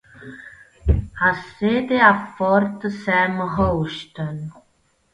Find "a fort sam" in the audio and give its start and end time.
1.99-3.37